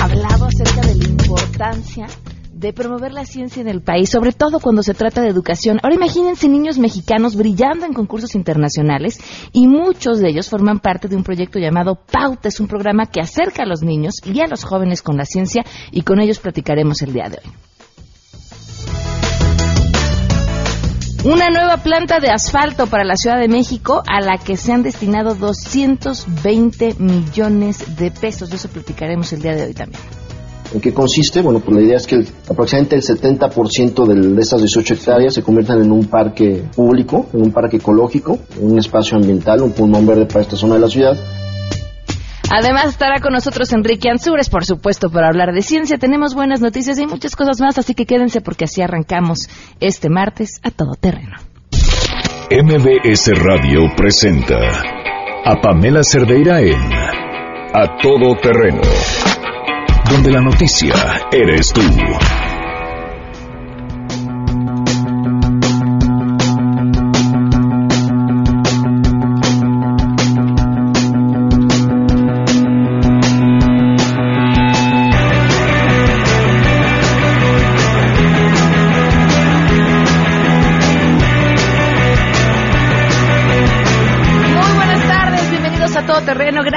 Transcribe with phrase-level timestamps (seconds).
[0.00, 2.06] hablado acerca de la importancia
[2.52, 5.78] de promover la ciencia en el país, sobre todo cuando se trata de educación.
[5.82, 9.18] Ahora imagínense niños mexicanos brillando en concursos internacionales
[9.52, 12.48] y muchos de ellos forman parte de un proyecto llamado Pauta.
[12.48, 15.64] Es un programa que acerca a los niños y a los jóvenes con la ciencia
[15.90, 17.69] y con ellos platicaremos el día de hoy.
[21.22, 24.82] Una nueva planta de asfalto para la Ciudad de México a la que se han
[24.82, 28.48] destinado 220 millones de pesos.
[28.48, 30.00] De eso platicaremos el día de hoy también.
[30.72, 31.42] ¿En qué consiste?
[31.42, 35.82] Bueno, pues la idea es que aproximadamente el 70% de estas 18 hectáreas se conviertan
[35.82, 40.40] en un parque público, en un parque ecológico, un espacio ambiental, un pulmón verde para
[40.40, 41.18] esta zona de la ciudad.
[42.50, 45.98] Además estará con nosotros Enrique Ansures, por supuesto, para hablar de ciencia.
[45.98, 49.48] Tenemos buenas noticias y muchas cosas más, así que quédense porque así arrancamos
[49.80, 51.36] este martes a todo terreno.
[52.50, 54.58] MBS Radio presenta
[55.44, 56.92] a Pamela Cerdeira en
[57.72, 58.80] A Todo Terreno
[60.10, 60.92] donde la noticia
[61.30, 61.80] eres tú.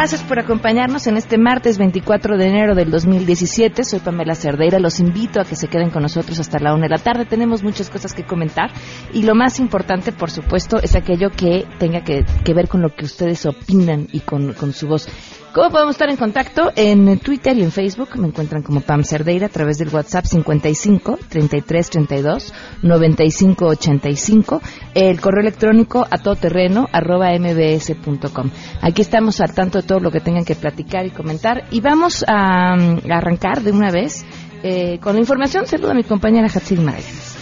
[0.03, 3.85] Gracias por acompañarnos en este martes 24 de enero del 2017.
[3.85, 4.77] Soy Pamela Cerdeira.
[4.77, 7.23] Los invito a que se queden con nosotros hasta la una de la tarde.
[7.23, 8.69] Tenemos muchas cosas que comentar
[9.13, 13.05] y lo más importante, por supuesto, es aquello que tenga que, ver con lo que
[13.05, 15.07] ustedes opinan y con, con su voz.
[15.53, 16.71] ¿Cómo podemos estar en contacto?
[16.75, 21.19] En Twitter y en Facebook me encuentran como Pam Cerdeira a través del WhatsApp 55
[21.29, 24.61] 33 32 95 85,
[24.95, 28.49] el correo electrónico a todoterreno arroba mbs.com.
[28.81, 32.25] Aquí estamos al tanto de todo lo que tengan que platicar y comentar y vamos
[32.27, 34.25] a, arrancar de una vez
[34.63, 35.67] eh, con la información.
[35.67, 37.33] Saludo a mi compañera Hatsiri Magallanes.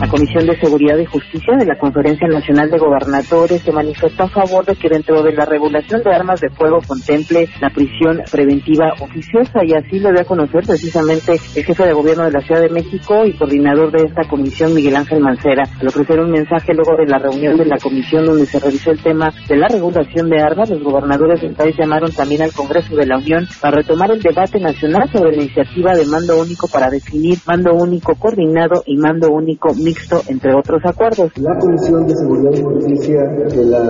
[0.00, 4.28] La Comisión de Seguridad y Justicia de la Conferencia Nacional de Gobernadores se manifestó a
[4.28, 8.92] favor de que dentro de la regulación de armas de fuego contemple la prisión preventiva
[9.00, 12.60] oficiosa y así lo dio a conocer precisamente el jefe de gobierno de la Ciudad
[12.60, 16.94] de México y coordinador de esta comisión, Miguel Ángel Mancera, al ofrecer un mensaje luego
[16.94, 20.42] de la reunión de la comisión donde se revisó el tema de la regulación de
[20.42, 20.68] armas.
[20.68, 24.60] Los gobernadores del país llamaron también al Congreso de la Unión para retomar el debate
[24.60, 29.72] nacional sobre la iniciativa de mando único para definir mando único coordinado y mando único
[29.86, 31.30] mixto, entre otros acuerdos.
[31.38, 33.82] La Comisión de Seguridad y Justicia de la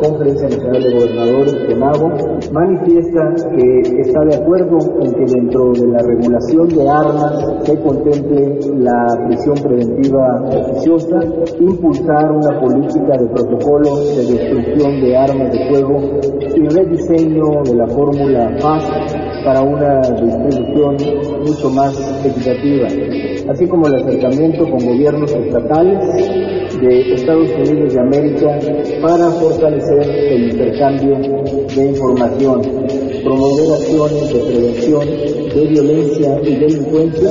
[0.00, 2.08] Conferencia Nacional de Gobernadores, CONAGO,
[2.52, 8.58] manifiesta que está de acuerdo en que dentro de la regulación de armas se contemple
[8.78, 11.20] la prisión preventiva oficiosa,
[11.60, 16.00] impulsar una política de protocolo de destrucción de armas de fuego
[16.56, 18.84] y rediseño de la fórmula PAS
[19.44, 20.96] para una distribución
[21.44, 22.88] mucho más equitativa,
[23.50, 28.58] así como el acercamiento con gobiernos estatales de Estados Unidos de América
[29.00, 31.16] para fortalecer el intercambio
[31.74, 32.62] de información,
[33.22, 35.08] promover acciones de prevención
[35.54, 37.30] de violencia y delincuencia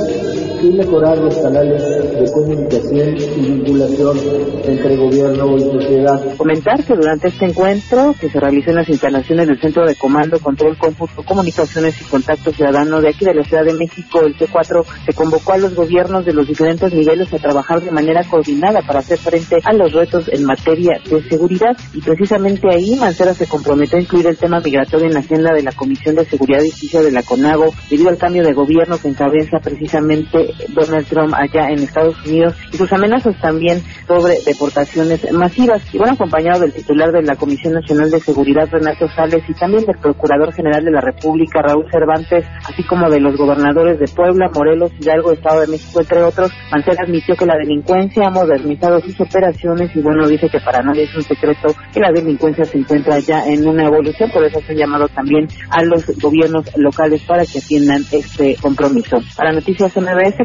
[0.62, 1.82] y mejorar los canales
[2.14, 4.18] de comunicación y vinculación
[4.64, 6.36] entre gobierno y sociedad.
[6.36, 10.38] Comentar que durante este encuentro que se realizó en las instalaciones del Centro de Comando,
[10.38, 14.84] Control, Cómputo, Comunicaciones y Contacto Ciudadano de aquí de la Ciudad de México, el C4,
[15.06, 19.00] se convocó a los gobiernos de los diferentes niveles a trabajar de manera coordinada para
[19.00, 23.98] hacer frente a los retos en materia de seguridad y precisamente ahí Mancera se comprometió
[23.98, 27.02] a incluir el tema migratorio en la agenda de la Comisión de Seguridad y Justicia
[27.02, 31.78] de la CONAGO debido al cambio de gobierno que encabeza precisamente Donald Trump allá en
[31.78, 35.82] Estados Unidos y sus amenazas también sobre deportaciones masivas.
[35.92, 39.84] Y bueno, acompañado del titular de la Comisión Nacional de Seguridad, Renato Sales, y también
[39.84, 44.50] del Procurador General de la República, Raúl Cervantes, así como de los gobernadores de Puebla,
[44.54, 49.20] Morelos, Hidalgo, Estado de México, entre otros, Mancera admitió que la delincuencia ha modernizado sus
[49.20, 53.18] operaciones y bueno, dice que para nadie es un secreto que la delincuencia se encuentra
[53.18, 57.44] ya en una evolución, por eso se ha llamado también a los gobiernos locales para
[57.44, 59.18] que atiendan este compromiso.
[59.36, 60.44] Para Noticias MBS,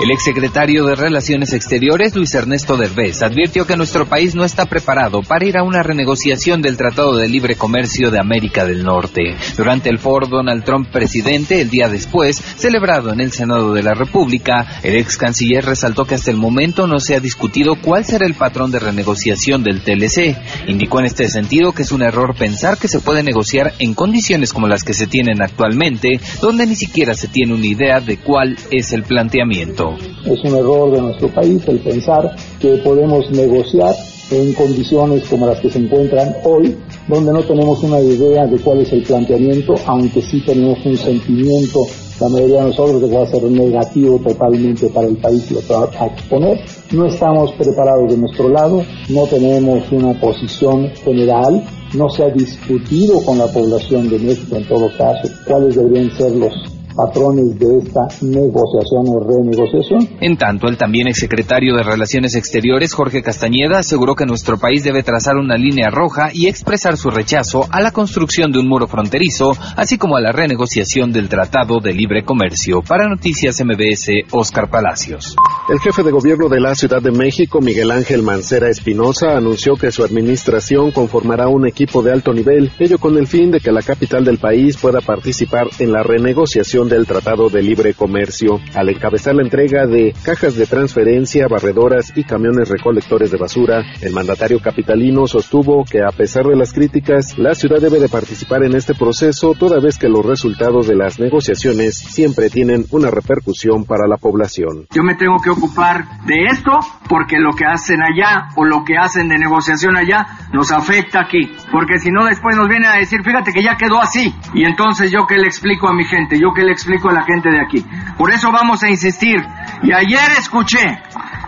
[0.00, 5.22] el exsecretario de Relaciones Exteriores, Luis Ernesto Derbez, advirtió que nuestro país no está preparado
[5.22, 9.36] para ir a una renegociación del Tratado de Libre Comercio de América del Norte.
[9.56, 13.94] Durante el foro Donald Trump presidente, el día después, celebrado en el Senado de la
[13.94, 18.26] República, el ex canciller resaltó que hasta el momento no se ha discutido cuál será
[18.26, 20.36] el patrón de renegociación del TLC.
[20.66, 24.52] Indicó en este sentido que es un error pensar que se puede negociar en condiciones
[24.52, 28.58] como las que se tienen actualmente, donde ni siquiera se tiene una idea de cuál
[28.72, 29.96] es el planteamiento.
[30.26, 33.94] Es un error de nuestro país el pensar que podemos negociar
[34.30, 36.76] en condiciones como las que se encuentran hoy,
[37.06, 41.86] donde no tenemos una idea de cuál es el planteamiento, aunque sí tenemos un sentimiento,
[42.20, 45.54] la mayoría de nosotros, de que va a ser negativo totalmente para el país y
[45.54, 46.60] lo va a exponer.
[46.90, 51.62] No estamos preparados de nuestro lado, no tenemos una posición general,
[51.94, 56.32] no se ha discutido con la población de México en todo caso cuáles deberían ser
[56.32, 60.08] los patrones de esta negociación o renegociación.
[60.20, 65.02] En tanto, el también exsecretario de Relaciones Exteriores, Jorge Castañeda, aseguró que nuestro país debe
[65.02, 69.52] trazar una línea roja y expresar su rechazo a la construcción de un muro fronterizo,
[69.76, 72.80] así como a la renegociación del Tratado de Libre Comercio.
[72.80, 75.36] Para Noticias MBS, Oscar Palacios.
[75.68, 79.90] El jefe de gobierno de la Ciudad de México, Miguel Ángel Mancera Espinosa, anunció que
[79.90, 83.82] su administración conformará un equipo de alto nivel, ello con el fin de que la
[83.82, 88.60] capital del país pueda participar en la renegociación del Tratado de Libre Comercio.
[88.74, 94.12] Al encabezar la entrega de cajas de transferencia, barredoras y camiones recolectores de basura, el
[94.12, 98.74] mandatario capitalino sostuvo que a pesar de las críticas, la ciudad debe de participar en
[98.74, 104.06] este proceso toda vez que los resultados de las negociaciones siempre tienen una repercusión para
[104.06, 104.86] la población.
[104.94, 106.72] Yo me tengo que ocupar de esto
[107.08, 111.50] porque lo que hacen allá o lo que hacen de negociación allá nos afecta aquí.
[111.70, 114.34] Porque si no después nos vienen a decir, fíjate que ya quedó así.
[114.54, 117.24] Y entonces yo que le explico a mi gente, yo que le explico a la
[117.24, 117.84] gente de aquí.
[118.18, 119.42] Por eso vamos a insistir.
[119.82, 121.00] Y ayer escuché,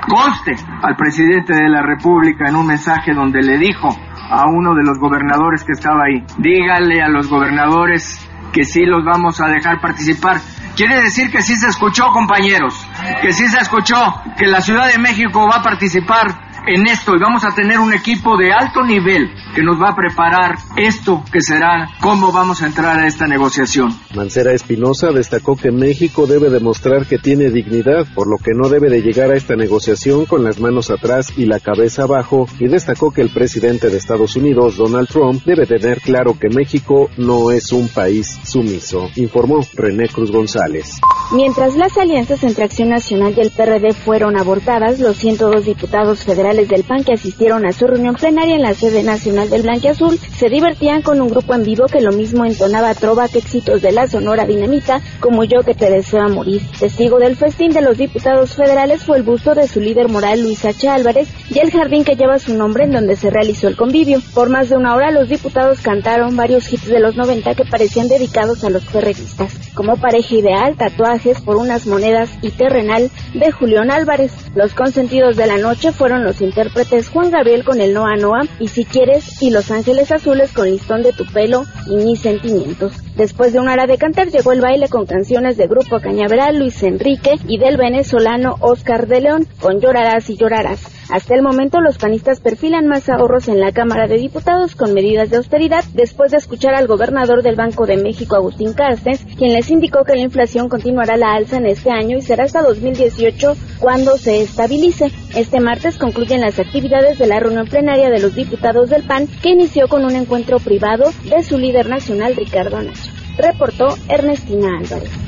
[0.09, 3.89] conste, al presidente de la República en un mensaje donde le dijo
[4.31, 9.05] a uno de los gobernadores que estaba ahí, dígale a los gobernadores que sí los
[9.05, 10.39] vamos a dejar participar.
[10.75, 12.89] Quiere decir que sí se escuchó, compañeros,
[13.21, 17.20] que sí se escuchó, que la Ciudad de México va a participar en esto y
[17.20, 21.40] vamos a tener un equipo de alto nivel que nos va a preparar esto que
[21.40, 23.94] será cómo vamos a entrar a esta negociación.
[24.14, 28.90] Mancera Espinosa destacó que México debe demostrar que tiene dignidad, por lo que no debe
[28.90, 33.10] de llegar a esta negociación con las manos atrás y la cabeza abajo, y destacó
[33.10, 37.72] que el presidente de Estados Unidos, Donald Trump, debe tener claro que México no es
[37.72, 41.00] un país sumiso, informó René Cruz González.
[41.32, 46.48] Mientras las alianzas entre Acción Nacional y el PRD fueron abortadas, los 102 diputados federales
[46.56, 50.49] del PAN que asistieron a su reunión plenaria en la sede nacional del Azul se
[50.49, 54.06] divertían con un grupo en vivo que lo mismo entonaba trova que éxitos de la
[54.06, 56.62] Sonora Dinamita como yo que te deseo morir.
[56.79, 60.65] Testigo del festín de los diputados federales fue el busto de su líder moral Luis
[60.65, 60.89] H.
[60.89, 64.21] Álvarez y el jardín que lleva su nombre en donde se realizó el convivio.
[64.35, 68.09] Por más de una hora los diputados cantaron varios hits de los 90 que parecían
[68.09, 73.91] dedicados a los perredistas, como pareja ideal, tatuajes por unas monedas y terrenal de Julián
[73.91, 74.33] Álvarez.
[74.55, 78.69] Los consentidos de la noche fueron los intérpretes Juan Gabriel con el Noa Noa y
[78.69, 82.93] Si Quieres y Los Ángeles Azules con Listón de tu pelo y Mis Sentimientos.
[83.17, 86.82] Después de una hora de cantar llegó el baile con canciones de Grupo Cañaveral, Luis
[86.82, 90.98] Enrique y del venezolano Oscar de León con Llorarás y Llorarás.
[91.10, 95.31] Hasta el momento los panistas perfilan más ahorros en la Cámara de Diputados con medidas
[95.31, 99.70] de austeridad después de escuchar al gobernador del Banco de México, Agustín Carstens, quien les
[99.70, 104.19] indicó que la inflación continuará la alza en este año y será hasta 2018 cuando
[104.19, 105.10] se estabilice.
[105.34, 109.50] Este martes concluyen las actividades de la reunión plenaria de los diputados del PAN que
[109.50, 113.10] inició con un encuentro privado de su líder nacional Ricardo Nacho.
[113.38, 115.28] Reportó Ernestina Álvarez.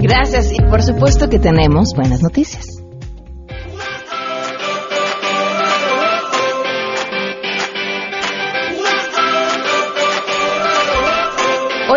[0.00, 2.79] Gracias y por supuesto que tenemos buenas noticias.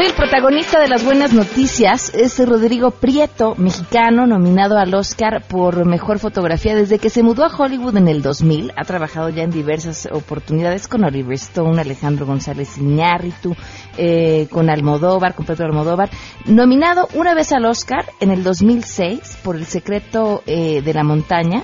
[0.03, 6.19] El protagonista de las buenas noticias es Rodrigo Prieto, mexicano, nominado al Oscar por Mejor
[6.19, 6.75] Fotografía.
[6.75, 10.89] Desde que se mudó a Hollywood en el 2000, ha trabajado ya en diversas oportunidades
[10.89, 13.55] con Oliver Stone, Alejandro González Iñárritu,
[13.97, 16.09] eh, con Almodóvar, con Pedro Almodóvar.
[16.47, 21.63] Nominado una vez al Oscar en el 2006 por El Secreto eh, de la Montaña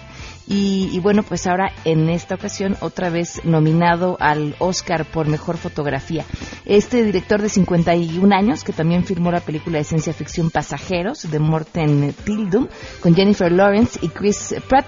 [0.52, 6.26] y, bueno, pues ahora en esta ocasión otra vez nominado al Oscar por Mejor Fotografía.
[6.66, 11.38] Este director de 51 años, que también filmó la película de ciencia ficción Pasajeros de
[11.38, 12.68] Morten Tildum,
[13.00, 14.88] con Jennifer Lawrence y Chris Pratt.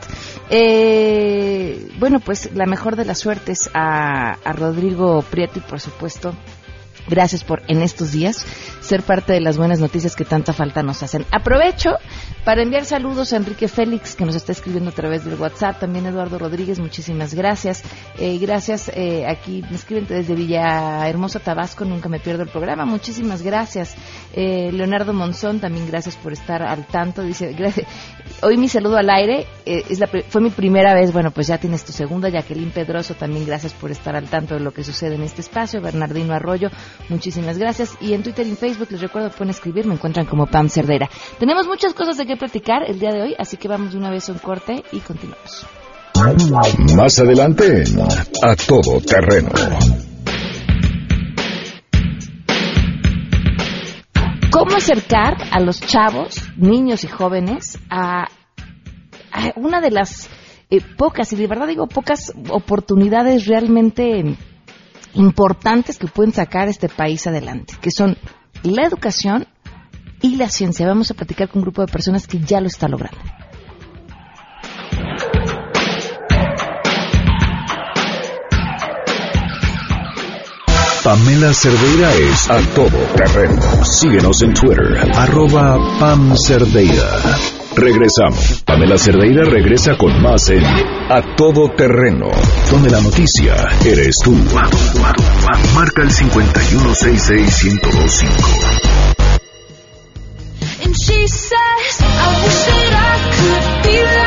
[0.50, 6.34] Eh, bueno, pues la mejor de las suertes a, a Rodrigo Prieto y por supuesto
[7.08, 8.46] Gracias por en estos días
[8.82, 11.26] ser parte de las buenas noticias que tanta falta nos hacen.
[11.32, 11.92] Aprovecho
[12.46, 16.06] para enviar saludos a Enrique Félix, que nos está escribiendo a través del WhatsApp, también
[16.06, 17.84] Eduardo Rodríguez, muchísimas gracias.
[18.18, 23.42] Eh, gracias, eh, aquí me escriben desde Villahermosa, Tabasco, nunca me pierdo el programa, muchísimas
[23.42, 23.96] gracias.
[24.34, 27.88] Eh, Leonardo Monzón, también gracias por estar al tanto, dice, gracias.
[28.42, 29.46] Hoy mi saludo al aire,
[29.98, 33.74] la, fue mi primera vez, bueno, pues ya tienes tu segunda, Jacqueline Pedroso, también gracias
[33.74, 36.70] por estar al tanto de lo que sucede en este espacio, Bernardino Arroyo,
[37.10, 37.98] Muchísimas gracias.
[38.00, 41.10] Y en Twitter y en Facebook les recuerdo pueden escribir, me encuentran como Pam Cerdera.
[41.40, 44.10] Tenemos muchas cosas de qué platicar el día de hoy, así que vamos de una
[44.10, 45.66] vez a un corte y continuamos.
[46.96, 47.84] Más adelante
[48.44, 50.11] A Todo Terreno.
[54.52, 58.24] ¿Cómo acercar a los chavos, niños y jóvenes a,
[59.32, 60.30] a una de las
[60.70, 64.38] eh, pocas, y de verdad digo pocas oportunidades realmente
[65.14, 68.18] importantes que pueden sacar este país adelante, que son
[68.64, 69.48] la educación
[70.22, 70.86] y la ciencia.
[70.86, 73.20] Vamos a platicar con un grupo de personas que ya lo está logrando.
[81.04, 83.60] Pamela Cerdeira es a todo terreno.
[83.84, 87.20] Síguenos en Twitter, arroba Pam Cerdeira.
[87.76, 88.62] Regresamos.
[88.64, 92.30] Pamela Cerdeira regresa con más en A Todo Terreno,
[92.70, 94.36] donde la noticia eres tú.
[95.74, 99.02] Marca el 5166125.
[103.84, 104.21] And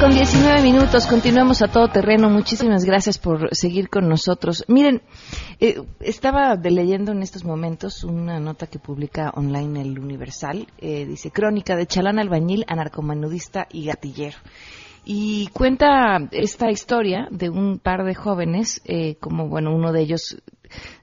[0.00, 1.06] con 19 minutos.
[1.06, 2.28] Continuamos a todo terreno.
[2.30, 4.64] Muchísimas gracias por seguir con nosotros.
[4.66, 5.02] Miren,
[5.60, 10.66] eh, estaba leyendo en estos momentos una nota que publica online el Universal.
[10.78, 14.38] Eh, dice Crónica de Chalán Albañil, anarcomanudista y gatillero.
[15.04, 20.38] Y cuenta esta historia de un par de jóvenes, eh, como bueno, uno de ellos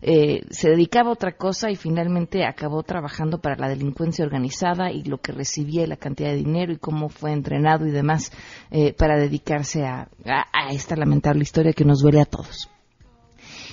[0.01, 5.03] eh, se dedicaba a otra cosa y finalmente acabó trabajando para la delincuencia organizada y
[5.03, 8.31] lo que recibía y la cantidad de dinero y cómo fue entrenado y demás
[8.71, 12.69] eh, para dedicarse a, a- a esta lamentable historia que nos duele a todos.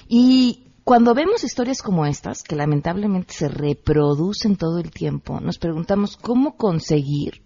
[0.08, 6.16] Y cuando vemos historias como estas, que lamentablemente se reproducen todo el tiempo, nos preguntamos
[6.16, 7.42] cómo conseguir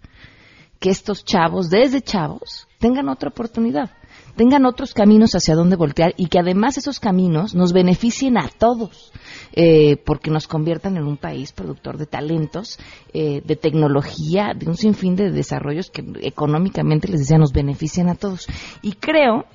[0.83, 3.89] que estos chavos, desde chavos, tengan otra oportunidad,
[4.35, 9.13] tengan otros caminos hacia dónde voltear y que además esos caminos nos beneficien a todos,
[9.53, 12.79] eh, porque nos conviertan en un país productor de talentos,
[13.13, 18.15] eh, de tecnología, de un sinfín de desarrollos que económicamente, les decía, nos benefician a
[18.15, 18.45] todos.
[18.81, 19.45] Y creo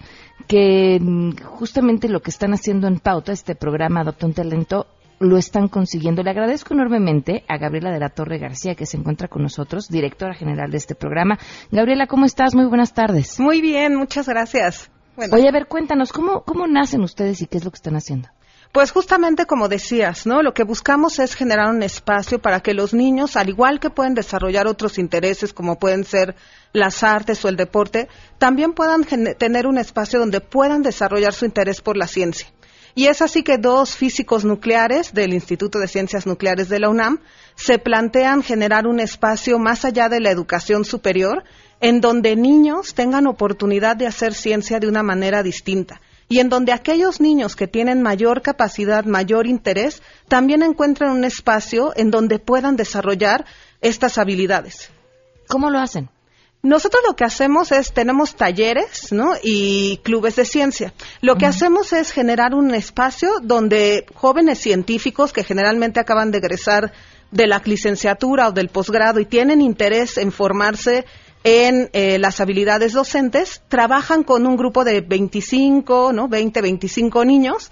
[0.46, 4.86] que mm, justamente lo que están haciendo en Pauta, este programa Adopta un Talento,
[5.18, 6.22] lo están consiguiendo.
[6.22, 10.34] Le agradezco enormemente a Gabriela de la Torre García, que se encuentra con nosotros, directora
[10.34, 11.38] general de este programa.
[11.70, 12.54] Gabriela, ¿cómo estás?
[12.54, 13.38] Muy buenas tardes.
[13.40, 14.90] Muy bien, muchas gracias.
[15.16, 17.96] Bueno, Oye, a ver, cuéntanos, ¿cómo, ¿cómo nacen ustedes y qué es lo que están
[17.96, 18.28] haciendo?
[18.72, 20.42] pues justamente como decías, ¿no?
[20.42, 24.14] Lo que buscamos es generar un espacio para que los niños, al igual que pueden
[24.14, 26.36] desarrollar otros intereses como pueden ser
[26.72, 28.08] las artes o el deporte,
[28.38, 32.48] también puedan tener un espacio donde puedan desarrollar su interés por la ciencia.
[32.98, 37.20] Y es así que dos físicos nucleares del Instituto de Ciencias Nucleares de la UNAM
[37.54, 41.44] se plantean generar un espacio más allá de la educación superior
[41.80, 46.72] en donde niños tengan oportunidad de hacer ciencia de una manera distinta y en donde
[46.72, 52.74] aquellos niños que tienen mayor capacidad, mayor interés, también encuentren un espacio en donde puedan
[52.74, 53.44] desarrollar
[53.80, 54.90] estas habilidades.
[55.46, 56.10] ¿Cómo lo hacen?
[56.62, 59.34] Nosotros lo que hacemos es, tenemos talleres ¿no?
[59.42, 60.92] y clubes de ciencia.
[61.20, 66.92] Lo que hacemos es generar un espacio donde jóvenes científicos que generalmente acaban de egresar
[67.30, 71.04] de la licenciatura o del posgrado y tienen interés en formarse
[71.44, 76.28] en eh, las habilidades docentes, trabajan con un grupo de 25, ¿no?
[76.28, 77.70] 20, 25 niños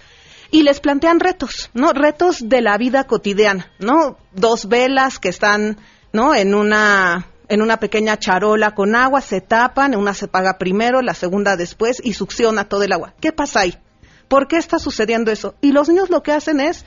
[0.49, 1.91] y les plantean retos, ¿no?
[1.91, 4.17] Retos de la vida cotidiana, ¿no?
[4.31, 5.77] Dos velas que están,
[6.13, 6.33] ¿no?
[6.33, 11.13] En una en una pequeña charola con agua, se tapan, una se paga primero, la
[11.13, 13.13] segunda después y succiona todo el agua.
[13.19, 13.77] ¿Qué pasa ahí?
[14.27, 15.55] ¿Por qué está sucediendo eso?
[15.61, 16.85] Y los niños lo que hacen es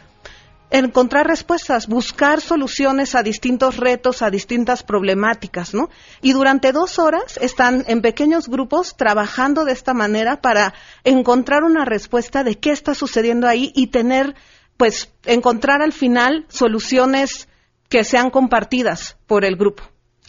[0.70, 5.90] encontrar respuestas, buscar soluciones a distintos retos, a distintas problemáticas, ¿no?
[6.22, 11.84] Y durante dos horas están en pequeños grupos trabajando de esta manera para encontrar una
[11.84, 14.36] respuesta de qué está sucediendo ahí y tener,
[14.76, 17.48] pues, encontrar al final soluciones
[17.88, 19.82] que sean compartidas por el grupo.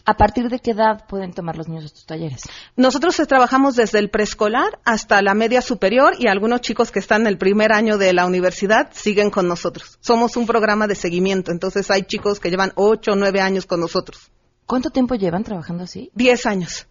[0.06, 2.42] ¿A partir de qué edad pueden tomar los niños estos talleres?
[2.76, 7.22] Nosotros eh, trabajamos desde el preescolar hasta la media superior y algunos chicos que están
[7.22, 9.98] en el primer año de la universidad siguen con nosotros.
[10.02, 13.80] Somos un programa de seguimiento, entonces hay chicos que llevan ocho o nueve años con
[13.80, 14.32] nosotros.
[14.66, 16.12] ¿Cuánto tiempo llevan trabajando así?
[16.16, 16.88] Diez años.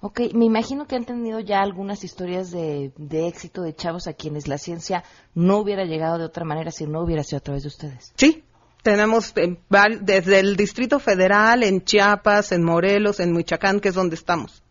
[0.00, 4.14] Ok, me imagino que han tenido ya algunas historias de, de éxito de chavos a
[4.14, 7.62] quienes la ciencia no hubiera llegado de otra manera si no hubiera sido a través
[7.62, 8.12] de ustedes.
[8.16, 8.42] Sí,
[8.82, 9.56] tenemos eh,
[10.00, 14.62] desde el Distrito Federal, en Chiapas, en Morelos, en Michoacán, que es donde estamos.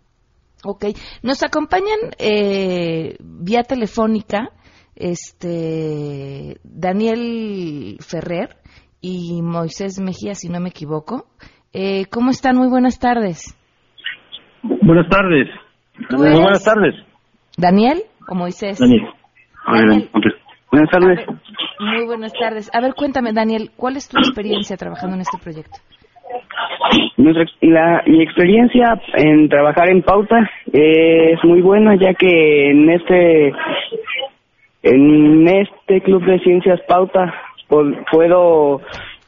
[0.63, 0.85] Ok,
[1.23, 4.51] nos acompañan eh, vía telefónica
[4.95, 8.57] este Daniel Ferrer
[8.99, 11.25] y Moisés Mejía, si no me equivoco.
[11.73, 12.57] Eh, ¿Cómo están?
[12.57, 13.57] Muy buenas tardes.
[14.61, 15.47] Buenas tardes.
[16.09, 16.93] ¿Tú Muy buenas tardes.
[17.57, 18.77] ¿Daniel o Moisés?
[18.77, 19.07] Daniel.
[19.65, 20.09] A ver, Daniel.
[20.71, 21.17] Buenas tardes.
[21.17, 21.27] Ver,
[21.79, 22.69] muy buenas tardes.
[22.73, 25.77] A ver, cuéntame, Daniel, ¿cuál es tu experiencia trabajando en este proyecto?
[27.17, 32.89] Nuestra ex- la, mi experiencia en trabajar en pauta es muy buena ya que en
[32.89, 33.53] este
[34.83, 37.33] en este club de ciencias pauta
[37.69, 38.81] pu- puedo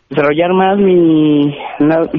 [0.10, 2.10] desarrollar más mi la-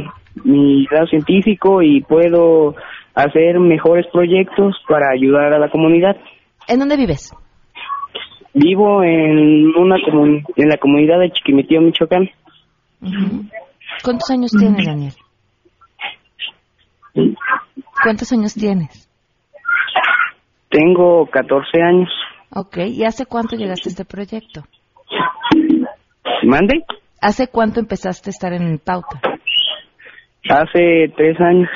[0.44, 2.74] mi grado científico y puedo
[3.14, 6.16] hacer mejores proyectos para ayudar a la comunidad.
[6.68, 7.32] ¿En dónde vives?
[8.54, 12.30] Vivo en una comun- en la comunidad de Chiquimetío, Michoacán.
[14.02, 15.12] ¿Cuántos años tienes, Daniel?
[18.02, 19.08] ¿Cuántos años tienes?
[20.70, 22.08] Tengo 14 años.
[22.50, 24.62] Ok, ¿y hace cuánto llegaste a este proyecto?
[26.44, 26.84] ¿Mande?
[27.20, 29.20] ¿Hace cuánto empezaste a estar en pauta?
[30.48, 31.68] Hace tres años.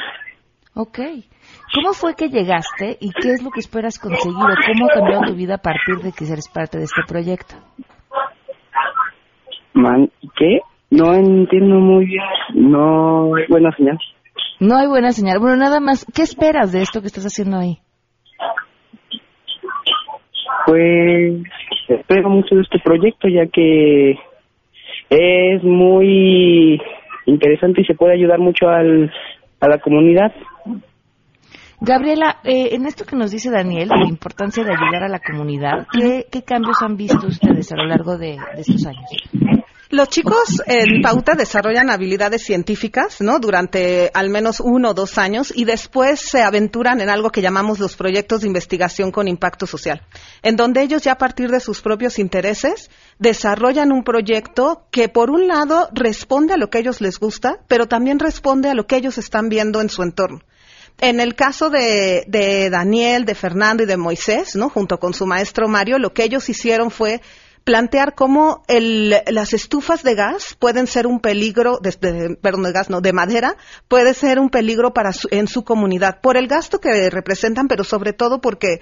[0.75, 0.99] Ok.
[1.75, 5.23] ¿Cómo fue que llegaste y qué es lo que esperas conseguir o cómo ha cambiado
[5.27, 7.55] tu vida a partir de que eres parte de este proyecto?
[9.75, 10.61] Man, ¿Qué?
[10.91, 12.25] No entiendo muy bien.
[12.55, 13.99] No es buena señal.
[14.61, 15.39] No hay buena señal.
[15.39, 17.79] Bueno, nada más, ¿qué esperas de esto que estás haciendo ahí?
[20.67, 21.43] Pues
[21.89, 24.13] espero mucho de este proyecto ya que
[25.11, 26.81] es muy
[27.27, 29.11] interesante y se puede ayudar mucho al,
[29.61, 30.33] a la comunidad.
[31.81, 35.87] Gabriela, eh, en esto que nos dice Daniel, la importancia de ayudar a la comunidad,
[35.93, 39.11] ¿qué, qué cambios han visto ustedes a lo largo de, de estos años?
[39.91, 43.39] Los chicos en pauta desarrollan habilidades científicas, ¿no?
[43.39, 47.79] Durante al menos uno o dos años y después se aventuran en algo que llamamos
[47.79, 50.03] los proyectos de investigación con impacto social,
[50.43, 55.31] en donde ellos ya a partir de sus propios intereses desarrollan un proyecto que por
[55.31, 58.87] un lado responde a lo que a ellos les gusta, pero también responde a lo
[58.87, 60.41] que ellos están viendo en su entorno.
[61.01, 64.69] En el caso de, de Daniel, de Fernando y de Moisés, ¿no?
[64.69, 67.21] Junto con su maestro Mario, lo que ellos hicieron fue
[67.63, 72.91] plantear cómo el- las estufas de gas pueden ser un peligro, de, perdón, de gas,
[72.91, 76.81] no, de madera, puede ser un peligro para su- en su comunidad, por el gasto
[76.81, 78.81] que representan, pero sobre todo porque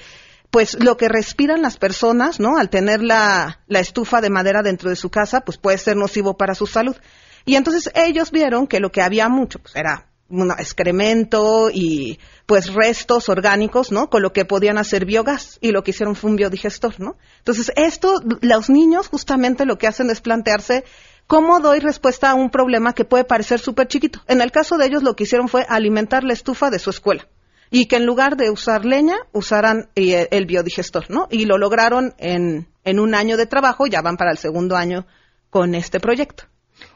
[0.51, 2.57] pues lo que respiran las personas, ¿no?
[2.57, 6.37] Al tener la, la estufa de madera dentro de su casa, pues puede ser nocivo
[6.39, 6.97] para su salud.
[7.45, 12.73] Y entonces ellos vieron que lo que había mucho, pues era un excremento y pues
[12.73, 14.11] restos orgánicos, ¿no?
[14.11, 17.17] Con lo que podían hacer biogás y lo que hicieron fue un biodigestor, ¿no?
[17.39, 20.85] Entonces esto, los niños justamente lo que hacen es plantearse
[21.27, 24.21] cómo doy respuesta a un problema que puede parecer súper chiquito.
[24.27, 27.29] En el caso de ellos lo que hicieron fue alimentar la estufa de su escuela
[27.71, 31.29] y que en lugar de usar leña usaran eh, el biodigestor, ¿no?
[31.31, 35.07] Y lo lograron en, en un año de trabajo, ya van para el segundo año
[35.51, 36.45] con este proyecto.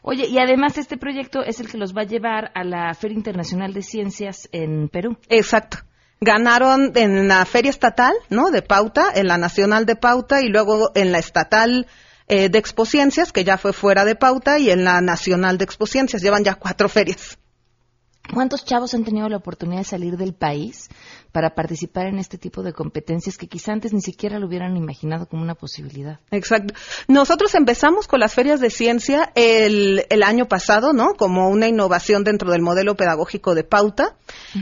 [0.02, 3.16] Oye, y además este proyecto es el que los va a llevar a la Feria
[3.16, 5.16] Internacional de Ciencias en Perú.
[5.28, 5.78] Exacto.
[6.20, 8.50] Ganaron en la feria estatal, ¿no?
[8.50, 11.86] De Pauta, en la nacional de Pauta y luego en la estatal
[12.28, 16.20] eh, de Expociencias, que ya fue fuera de Pauta, y en la nacional de Expociencias.
[16.22, 17.38] Llevan ya cuatro ferias.
[18.32, 20.88] ¿Cuántos chavos han tenido la oportunidad de salir del país
[21.32, 25.26] para participar en este tipo de competencias que quizá antes ni siquiera lo hubieran imaginado
[25.26, 26.18] como una posibilidad?
[26.30, 26.74] Exacto.
[27.08, 31.14] Nosotros empezamos con las ferias de ciencia el, el año pasado, ¿no?
[31.14, 34.16] Como una innovación dentro del modelo pedagógico de pauta.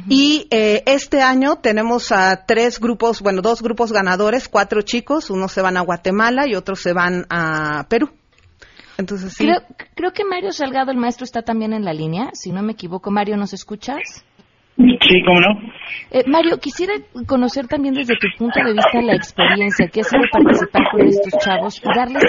[0.09, 5.53] Y eh, este año tenemos a tres grupos, bueno, dos grupos ganadores, cuatro chicos, unos
[5.53, 8.11] se van a Guatemala y otros se van a Perú.
[8.99, 9.45] Entonces, sí.
[9.45, 9.63] Creo,
[9.95, 12.31] creo que Mario Salgado, el maestro, está también en la línea.
[12.35, 14.25] Si no me equivoco, Mario, ¿nos escuchas?
[14.79, 15.61] Sí, cómo no.
[16.13, 16.95] Eh, Mario, quisiera
[17.27, 21.33] conocer también desde tu punto de vista la experiencia que ha sido participar con estos
[21.41, 22.23] chavos y darles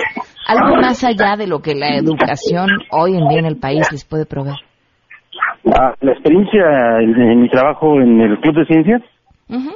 [0.48, 4.04] algo más allá de lo que la educación hoy en día en el país les
[4.04, 4.58] puede proveer.
[5.72, 9.02] Ah, la experiencia en, mi trabajo en el Club de Ciencias.
[9.48, 9.76] Ujú.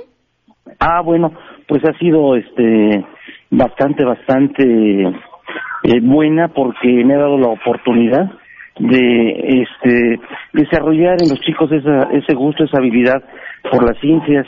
[0.79, 1.31] Ah, bueno,
[1.67, 3.05] pues ha sido este
[3.51, 4.63] bastante, bastante
[5.03, 8.31] eh, buena porque me ha dado la oportunidad
[8.79, 10.19] de este
[10.53, 13.23] desarrollar en los chicos esa, ese gusto, esa habilidad
[13.69, 14.47] por las ciencias.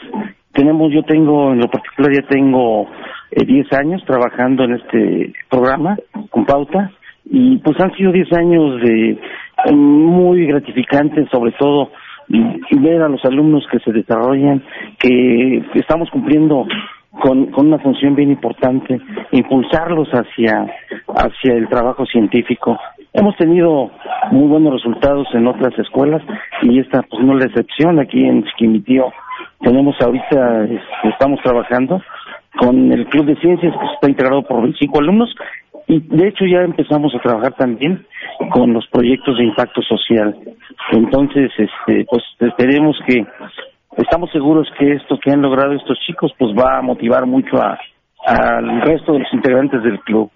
[0.51, 2.87] Tenemos, yo tengo, en lo particular ya tengo
[3.31, 5.97] eh, 10 años trabajando en este programa
[6.29, 6.91] con pauta
[7.25, 11.91] y pues han sido 10 años de eh, muy gratificantes, sobre todo
[12.27, 14.63] ver a los alumnos que se desarrollan,
[14.99, 16.65] que estamos cumpliendo
[17.21, 18.99] con, con una función bien importante,
[19.31, 20.65] impulsarlos hacia,
[21.15, 22.77] hacia el trabajo científico.
[23.17, 23.91] Hemos tenido
[24.31, 26.21] muy buenos resultados en otras escuelas
[26.63, 27.99] y esta pues no es la excepción.
[27.99, 29.11] Aquí en Chiquimitío
[29.61, 32.01] tenemos ahorita, es- estamos trabajando
[32.57, 35.33] con el Club de Ciencias que está integrado por 25 alumnos
[35.87, 38.05] y de hecho ya empezamos a trabajar también
[38.51, 40.35] con los proyectos de impacto social.
[40.91, 43.25] Entonces, este, pues esperemos que,
[43.97, 47.77] estamos seguros que esto que han logrado estos chicos, pues va a motivar mucho a
[48.27, 50.31] al resto de los integrantes del club.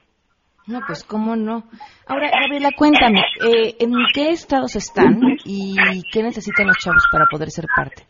[0.69, 1.63] No, pues cómo no.
[2.05, 5.75] Ahora, Gabriela, cuéntame, eh, ¿en qué estados están y
[6.11, 8.05] qué necesitan los chavos para poder ser parte?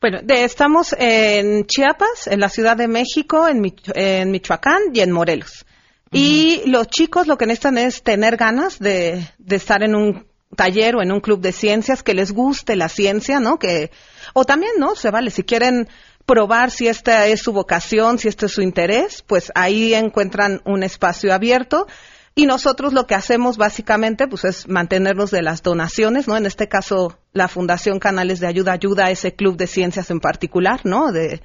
[0.00, 5.00] Bueno, de- estamos en Chiapas, en la Ciudad de México, en, Mich- en Michoacán y
[5.00, 5.64] en Morelos.
[6.12, 10.96] Y los chicos lo que necesitan es tener ganas de, de estar en un taller
[10.96, 13.58] o en un club de ciencias, que les guste la ciencia, ¿no?
[13.58, 13.90] Que,
[14.34, 14.94] o también, ¿no?
[14.94, 15.88] Se vale, si quieren
[16.28, 20.82] probar si esta es su vocación, si este es su interés, pues ahí encuentran un
[20.82, 21.86] espacio abierto.
[22.34, 26.36] Y nosotros lo que hacemos básicamente pues es mantenernos de las donaciones, ¿no?
[26.36, 30.20] En este caso la Fundación Canales de Ayuda ayuda a ese club de ciencias en
[30.20, 31.12] particular, ¿no?
[31.12, 31.40] De,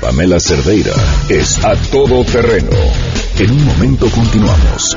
[0.00, 0.92] Pamela Cerdeira
[1.28, 2.70] es a todo terreno.
[3.40, 4.96] En un momento continuamos.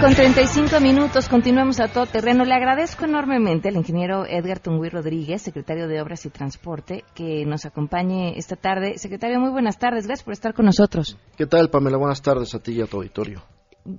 [0.00, 2.44] Con 35 minutos, continuamos a todo terreno.
[2.44, 7.66] Le agradezco enormemente al ingeniero Edgar Tungui Rodríguez, secretario de Obras y Transporte, que nos
[7.66, 8.96] acompañe esta tarde.
[8.96, 11.18] Secretario, muy buenas tardes, gracias por estar con nosotros.
[11.36, 11.98] ¿Qué tal, Pamela?
[11.98, 13.42] Buenas tardes a ti y a tu auditorio.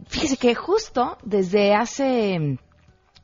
[0.08, 2.58] Fíjese que justo desde hace mm,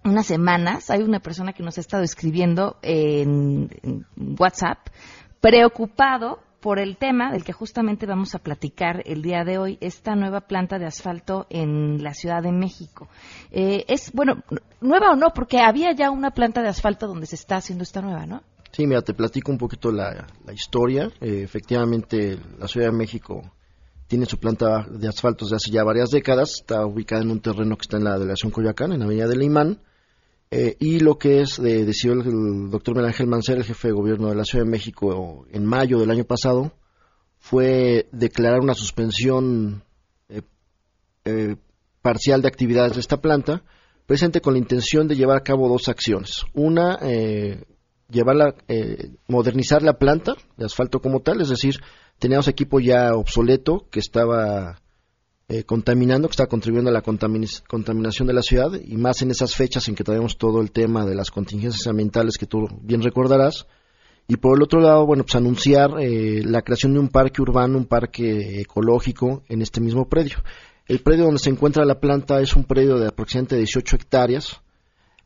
[0.10, 4.06] unas semanas hay una persona que nos ha estado escribiendo en, en
[4.38, 4.78] WhatsApp
[5.42, 10.16] preocupado por el tema del que justamente vamos a platicar el día de hoy, esta
[10.16, 13.08] nueva planta de asfalto en la Ciudad de México.
[13.52, 14.44] Eh, es, bueno,
[14.82, 18.02] nueva o no, porque había ya una planta de asfalto donde se está haciendo esta
[18.02, 18.42] nueva, ¿no?
[18.72, 21.12] Sí, mira, te platico un poquito la, historia.
[21.22, 23.42] Eh, efectivamente, la Ciudad de México
[24.08, 26.56] tiene su planta de asfalto desde hace ya varias décadas.
[26.62, 29.44] Está ubicada en un terreno que está en la delegación Coyoacán, en la Avenida del
[29.44, 29.80] Imán.
[30.50, 33.94] Eh, y lo que es, de, decidió el, doctor Miguel Ángel Mancera, el jefe de
[33.94, 36.72] gobierno de la Ciudad de México, en mayo del año pasado,
[37.38, 39.84] fue declarar una suspensión
[40.30, 40.42] eh,
[41.26, 41.56] eh,
[42.02, 43.64] parcial de actividades de esta planta,
[44.06, 46.46] precisamente con la intención de llevar a cabo dos acciones.
[46.54, 47.66] Una, eh,
[48.10, 51.82] llevarla, eh, modernizar la planta de asfalto como tal, es decir,
[52.20, 54.80] teníamos equipo ya obsoleto que estaba
[55.50, 59.32] eh, contaminando, que estaba contribuyendo a la contamin- contaminación de la ciudad, y más en
[59.32, 63.02] esas fechas en que traemos todo el tema de las contingencias ambientales que tú bien
[63.02, 63.66] recordarás.
[64.28, 67.78] Y por el otro lado, bueno, pues anunciar eh, la creación de un parque urbano,
[67.78, 70.38] un parque ecológico en este mismo predio.
[70.86, 74.62] El predio donde se encuentra la planta es un predio de aproximadamente 18 hectáreas,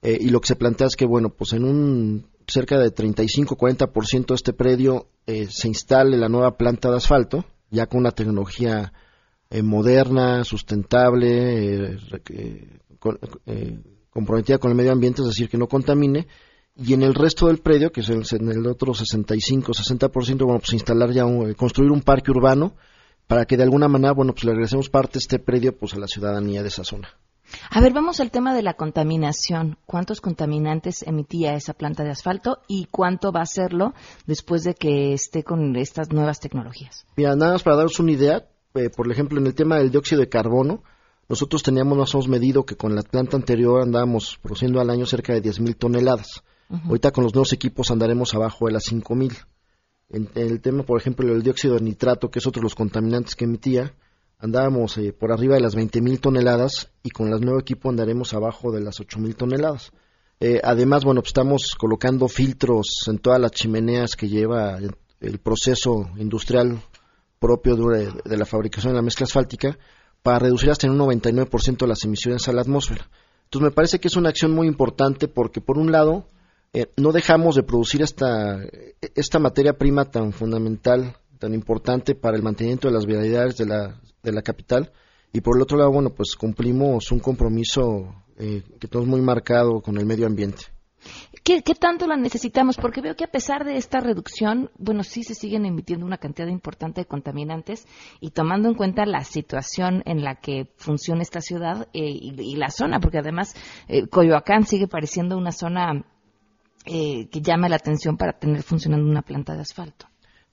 [0.04, 4.28] eh, y lo que se plantea es que, bueno, pues en un cerca de 35-40%
[4.28, 8.94] de este predio eh, se instale la nueva planta de asfalto, ya con una tecnología
[9.52, 11.98] eh, moderna, sustentable, eh,
[12.30, 16.28] eh, con- eh, comprometida con el medio ambiente, es decir, que no contamine,
[16.76, 20.74] y en el resto del predio, que es el- en el otro 65-60%, bueno, pues
[20.74, 22.76] instalar ya, un- eh, construir un parque urbano
[23.28, 26.00] para que de alguna manera, bueno, pues le regresemos parte de este predio pues a
[26.00, 27.10] la ciudadanía de esa zona.
[27.70, 29.78] A ver, vamos al tema de la contaminación.
[29.86, 33.94] ¿Cuántos contaminantes emitía esa planta de asfalto y cuánto va a hacerlo
[34.26, 37.06] después de que esté con estas nuevas tecnologías?
[37.18, 40.22] Mira, nada más para daros una idea, eh, por ejemplo, en el tema del dióxido
[40.22, 40.84] de carbono,
[41.28, 45.34] nosotros teníamos o menos medido que con la planta anterior andábamos produciendo al año cerca
[45.34, 46.44] de 10.000 toneladas.
[46.70, 46.90] Ujú.
[46.90, 49.38] Ahorita con los nuevos equipos andaremos abajo de las 5.000.
[50.10, 52.76] En, en el tema, por ejemplo, del dióxido de nitrato, que es otro de los
[52.76, 53.94] contaminantes que emitía,
[54.40, 58.72] andábamos eh, por arriba de las 20.000 toneladas y con el nuevo equipo andaremos abajo
[58.72, 59.92] de las 8.000 toneladas.
[60.40, 65.38] Eh, además, bueno, pues estamos colocando filtros en todas las chimeneas que lleva el, el
[65.38, 66.82] proceso industrial
[67.42, 69.78] propio de, de la fabricación de la mezcla asfáltica
[70.22, 73.10] para reducir hasta en un 99% las emisiones a la atmósfera.
[73.46, 76.30] Entonces me parece que es una acción muy importante porque por un lado
[76.72, 78.60] eh, no dejamos de producir esta,
[79.16, 84.00] esta materia prima tan fundamental, tan importante para el mantenimiento de las vialidades de la,
[84.24, 84.92] de la capital
[85.34, 89.82] y por el otro lado, bueno, pues cumplimos un compromiso eh, que tenemos muy marcado
[89.82, 90.66] con el medio ambiente.
[91.44, 92.78] ¿Qué, qué tanto la necesitamos?
[92.78, 96.48] Porque veo que a pesar de esta reducción, bueno, sí se siguen emitiendo una cantidad
[96.48, 97.88] importante de contaminantes
[98.20, 102.56] y tomando en cuenta la situación en la que funciona esta ciudad eh, y, y
[102.56, 103.56] la zona, porque además
[103.88, 106.06] eh, Coyoacán sigue pareciendo una zona
[106.86, 110.08] eh, que llama la atención para tener funcionando una planta de asfalto.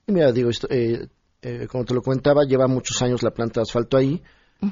[0.07, 1.09] Y mira, digo, esto, eh,
[1.43, 4.23] eh, como te lo comentaba, lleva muchos años la planta de asfalto ahí.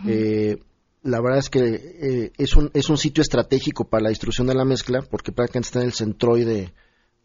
[0.07, 0.57] Eh,
[1.07, 4.55] la verdad es que eh, es, un, es un sitio estratégico para la distribución de
[4.55, 6.75] la mezcla porque prácticamente está en el centroide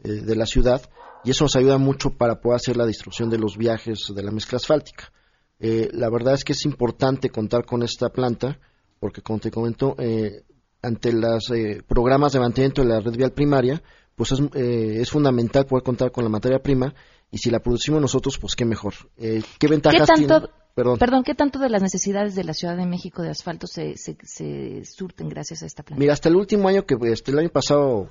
[0.02, 0.82] eh, de la ciudad
[1.24, 4.30] y eso nos ayuda mucho para poder hacer la distribución de los viajes de la
[4.30, 5.12] mezcla asfáltica.
[5.60, 8.58] Eh, la verdad es que es importante contar con esta planta
[8.98, 10.42] porque, como te comento, eh,
[10.80, 11.52] ante los
[11.86, 13.82] programas de mantenimiento de la red vial primaria,
[14.14, 16.94] pues es, eh, es fundamental poder contar con la materia prima
[17.30, 18.94] y si la producimos nosotros, pues qué mejor.
[19.16, 20.61] Eh, ¿Qué ventajas ¿Qué tanto, tiene?
[20.74, 20.98] Perdón.
[20.98, 24.16] perdón, ¿qué tanto de las necesidades de la Ciudad de México de asfalto se, se,
[24.22, 26.00] se surten gracias a esta planta?
[26.00, 28.08] Mira, hasta el último año que, este, el año pasado,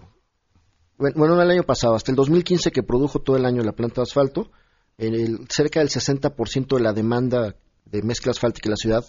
[0.98, 4.02] bueno, no el año pasado, hasta el 2015 que produjo todo el año la planta
[4.02, 4.52] de asfalto,
[5.00, 9.06] en el, cerca del 60% de la demanda de mezcla asfáltica en la ciudad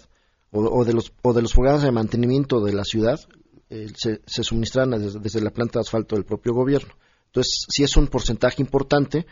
[0.51, 3.19] o, o de los, o de los programas de mantenimiento de la ciudad
[3.69, 6.93] eh, se, se suministran desde, desde la planta de asfalto del propio gobierno.
[7.27, 9.25] Entonces, sí es un porcentaje importante.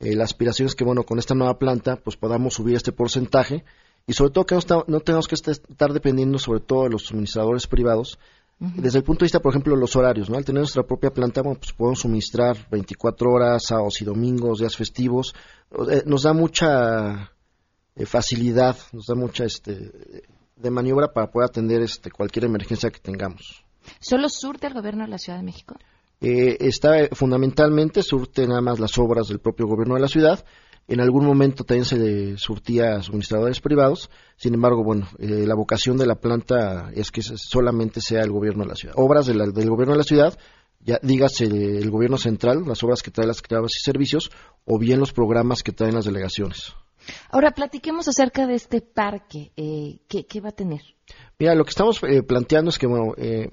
[0.00, 3.64] Eh, la aspiración es que, bueno, con esta nueva planta, pues podamos subir este porcentaje
[4.06, 7.02] y sobre todo que no, está- no tengamos que estar dependiendo sobre todo de los
[7.06, 8.18] suministradores privados.
[8.58, 10.36] Desde el punto de vista, por ejemplo, de los horarios, ¿no?
[10.36, 14.76] Al tener nuestra propia planta, bueno, pues podemos suministrar 24 horas, sábados y domingos, días
[14.76, 15.34] festivos.
[15.90, 17.32] Eh, nos da mucha
[17.96, 20.22] eh, facilidad, nos da mucha este,
[20.56, 23.64] de maniobra para poder atender este, cualquier emergencia que tengamos.
[24.00, 25.74] ¿Solo surte el gobierno de la Ciudad de México?
[26.24, 30.44] Eh, está eh, fundamentalmente surte nada más las obras del propio gobierno de la ciudad.
[30.86, 34.10] En algún momento también se surtía a suministradores privados.
[34.36, 38.64] Sin embargo, bueno, eh, la vocación de la planta es que solamente sea el gobierno
[38.64, 38.94] de la ciudad.
[38.98, 40.38] Obras de la- del gobierno de la ciudad,
[40.80, 44.30] ya dígase el gobierno central, las obras que trae las secretarías y servicios,
[44.66, 46.74] o bien los programas que traen las delegaciones.
[47.30, 49.52] Ahora, platiquemos acerca de este parque.
[49.56, 50.80] Eh, ¿qué, qué va a tener?
[51.38, 53.48] Mira, lo que estamos eh, planteando es que, bueno, eh,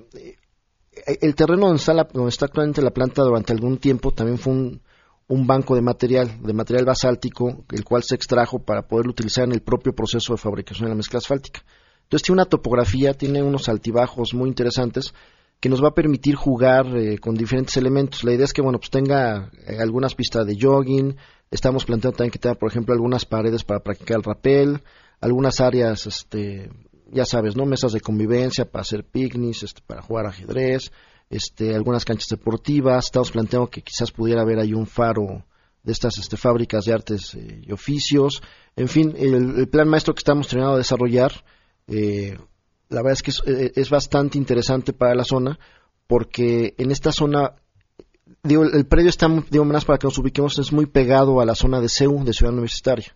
[1.21, 4.53] el terreno donde está, la- donde está actualmente la planta durante algún tiempo también fue
[4.53, 4.81] un,
[5.27, 9.53] un banco de material, de material basáltico, el cual se extrajo para poderlo utilizar en
[9.53, 11.61] el propio proceso de fabricación de la mezcla asfáltica.
[12.03, 15.13] Entonces tiene una topografía, tiene unos altibajos muy interesantes
[15.61, 18.23] que nos va a permitir jugar eh, con diferentes elementos.
[18.23, 21.15] La idea es que, bueno, pues tenga eh, algunas pistas de jogging,
[21.51, 24.81] estamos planteando también que tenga, por ejemplo, algunas paredes para practicar el rappel,
[25.21, 26.69] algunas áreas, este,
[27.11, 27.65] ya sabes, ¿no?
[27.65, 30.91] Mesas de convivencia para hacer picnics, este, para jugar ajedrez,
[31.29, 33.05] este, algunas canchas deportivas.
[33.05, 35.45] Estamos planteando que quizás pudiera haber ahí un faro
[35.83, 38.41] de estas este, fábricas de artes eh, y oficios.
[38.75, 41.43] En fin, el, plan maestro que estamos tratando de desarrollar,
[41.87, 42.37] eh,
[42.89, 45.59] la verdad es que es, eh, es bastante interesante para la zona,
[46.07, 47.55] porque en esta zona
[48.43, 51.55] digo, el, predio está, digo, más para que nos ubiquemos, es muy pegado a la
[51.55, 53.15] zona de CEU, de Ciudad Universitaria.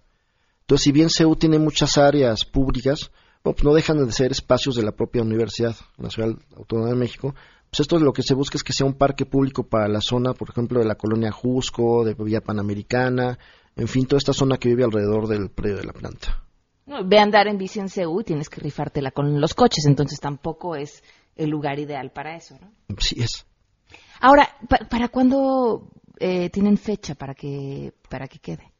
[0.62, 3.12] Entonces, si bien CEU tiene muchas áreas públicas,
[3.54, 7.36] pues no dejan de ser espacios de la propia universidad, la Ciudad Autónoma de México.
[7.70, 10.02] Pues esto es lo que se busca es que sea un parque público para la
[10.02, 13.38] zona, por ejemplo, de la colonia Jusco, de Villa Panamericana,
[13.76, 16.44] en fin, toda esta zona que vive alrededor del predio de la planta.
[16.86, 19.86] No, ve a andar en bici en CEU y tienes que rifártela con los coches,
[19.88, 21.04] entonces tampoco es
[21.36, 22.72] el lugar ideal para eso, ¿no?
[23.00, 23.46] Sí es.
[24.22, 28.72] Ahora, pa- ¿para cuándo eh, tienen fecha para que, para que quede?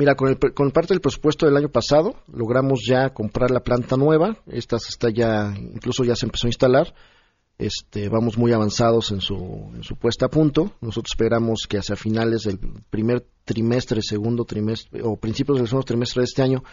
[0.00, 3.98] Mira, con, el, con parte del presupuesto del año pasado logramos ya comprar la planta
[3.98, 4.38] nueva.
[4.46, 6.94] Esta está ya, incluso ya se empezó a instalar.
[7.58, 9.34] Este, vamos muy avanzados en su,
[9.74, 10.72] en su puesta a punto.
[10.80, 12.58] Nosotros esperamos que hacia finales del
[12.88, 16.64] primer trimestre, segundo trimestre o principios del segundo trimestre de este año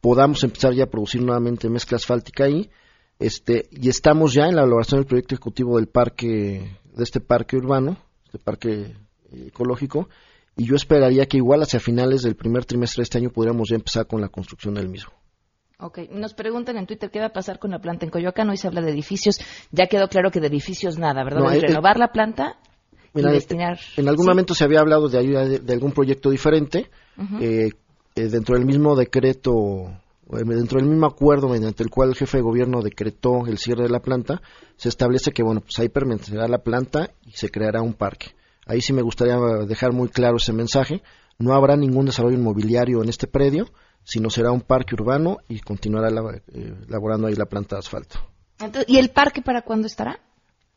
[0.00, 2.70] podamos empezar ya a producir nuevamente mezcla asfáltica ahí.
[3.18, 7.56] Este, y estamos ya en la elaboración del proyecto ejecutivo del parque, de este parque
[7.56, 7.96] urbano,
[8.26, 8.94] este parque
[9.32, 10.08] eh, ecológico,
[10.56, 13.76] y yo esperaría que igual hacia finales del primer trimestre de este año podríamos ya
[13.76, 15.12] empezar con la construcción del mismo.
[15.78, 18.48] Ok, nos preguntan en Twitter qué va a pasar con la planta en Coyoacán.
[18.48, 19.38] Hoy se habla de edificios.
[19.70, 21.40] Ya quedó claro que de edificios nada, ¿verdad?
[21.40, 22.56] No, Es eh, renovar la planta
[23.12, 23.78] Mira, y destinar.
[23.98, 24.30] En algún Sí.
[24.30, 26.88] momento se había hablado de ayuda de, de algún proyecto diferente.
[27.40, 27.68] Eh,
[28.14, 29.52] eh, dentro del mismo decreto,
[30.32, 33.82] eh, dentro del mismo acuerdo mediante el cual el jefe de gobierno decretó el cierre
[33.82, 34.40] de la planta,
[34.76, 38.28] se establece que, bueno, pues ahí permanecerá la planta y se creará un parque.
[38.66, 41.02] Ahí sí me gustaría dejar muy claro ese mensaje.
[41.38, 43.68] No habrá ningún desarrollo inmobiliario en este predio,
[44.04, 46.74] sino será un parque urbano y continuará la- eh,
[47.28, 48.18] ahí la planta de asfalto.
[48.58, 50.18] Entonces, ¿Y el parque para cuándo estará?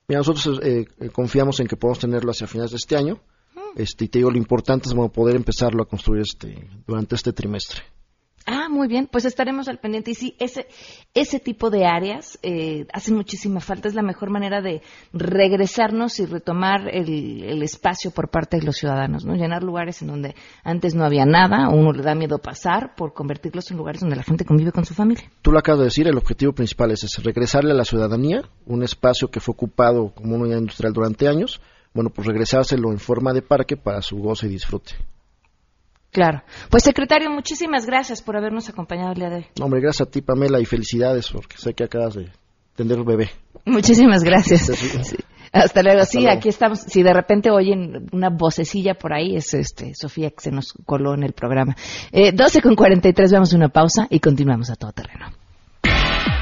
[0.07, 3.19] Mira, nosotros eh, eh, confiamos en que podemos tenerlo hacia finales de este año.
[3.55, 3.59] Mm.
[3.81, 7.31] Este, y te digo, lo importante es bueno, poder empezarlo a construir este, durante este
[7.33, 7.81] trimestre.
[8.45, 10.11] Ah, muy bien, pues estaremos al pendiente.
[10.11, 10.67] Y sí, ese,
[11.13, 13.87] ese tipo de áreas eh, hacen muchísima falta.
[13.87, 14.81] Es la mejor manera de
[15.13, 19.35] regresarnos y retomar el, el espacio por parte de los ciudadanos, ¿no?
[19.35, 23.13] Llenar lugares en donde antes no había nada, a uno le da miedo pasar, por
[23.13, 25.29] convertirlos en lugares donde la gente convive con su familia.
[25.41, 29.29] Tú lo acabas de decir, el objetivo principal es regresarle a la ciudadanía un espacio
[29.29, 31.61] que fue ocupado como una unidad industrial durante años,
[31.93, 34.93] bueno, pues regresárselo en forma de parque para su goce y disfrute.
[36.11, 36.41] Claro.
[36.69, 39.45] Pues secretario, muchísimas gracias por habernos acompañado el día de hoy.
[39.59, 42.29] No, Hombre, gracias a ti, Pamela, y felicidades porque sé que acabas de
[42.75, 43.29] tener un bebé.
[43.65, 44.61] Muchísimas gracias.
[44.61, 45.17] Sí.
[45.51, 46.03] Hasta luego.
[46.05, 46.37] Sí, luego.
[46.37, 46.79] aquí estamos.
[46.79, 51.13] Si de repente oyen una vocecilla por ahí, es este Sofía que se nos coló
[51.13, 51.75] en el programa.
[52.11, 55.27] Eh, 12 con 43, vamos a una pausa y continuamos a todo terreno.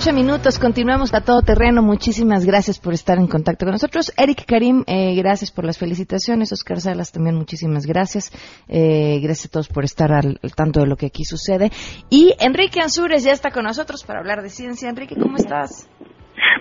[0.00, 0.58] 48 minutos.
[0.58, 1.82] Continuamos a todo terreno.
[1.82, 4.14] Muchísimas gracias por estar en contacto con nosotros.
[4.16, 6.52] Eric Karim, eh, gracias por las felicitaciones.
[6.52, 8.32] Oscar Salas también muchísimas gracias.
[8.66, 11.68] Eh, gracias a todos por estar al, al tanto de lo que aquí sucede.
[12.08, 14.88] Y Enrique Ansures ya está con nosotros para hablar de ciencia.
[14.88, 15.86] Enrique, ¿cómo estás?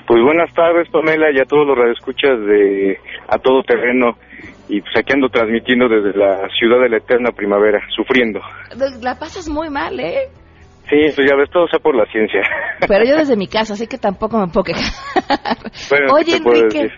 [0.05, 2.97] Pues buenas tardes, Pamela, y a todos los radioescuchas de
[3.29, 4.17] A Todo Terreno.
[4.67, 8.41] Y pues aquí ando transmitiendo desde la ciudad de la eterna primavera, sufriendo.
[9.01, 10.27] La pasas muy mal, ¿eh?
[10.89, 12.41] Sí, pues ya ves, todo sea por la ciencia.
[12.87, 14.83] Pero yo desde mi casa, así que tampoco me puedo quejar.
[15.89, 16.89] Bueno, ¿qué Oye, Enrique,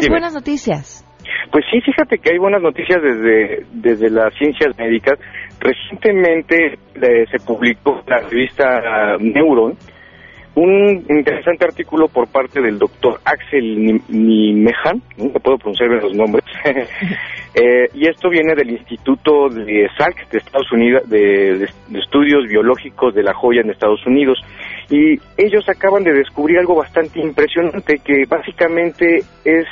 [0.00, 0.08] Dime.
[0.08, 1.04] buenas noticias.
[1.50, 5.18] Pues sí, fíjate que hay buenas noticias desde, desde las ciencias médicas.
[5.60, 9.76] Recientemente eh, se publicó la revista Neuron
[10.54, 16.14] un interesante artículo por parte del doctor Axel Ni- Nimehan, no puedo pronunciar bien los
[16.14, 16.44] nombres,
[17.54, 22.48] Eh, y esto viene del Instituto de Salk de Estados Unidos, de, de- de Estudios
[22.48, 24.38] Biológicos de La Joya en Estados Unidos.
[24.90, 29.66] Y ellos acaban de descubrir algo bastante impresionante, que básicamente es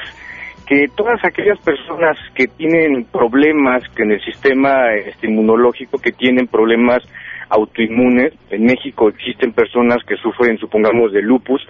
[0.66, 6.46] que todas aquellas personas que tienen problemas que en el sistema este, inmunológico, que tienen
[6.46, 7.02] problemas
[7.50, 11.60] autoinmunes, en México existen personas que sufren, supongamos, de lupus,